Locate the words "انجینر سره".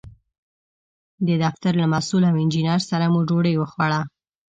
2.43-3.05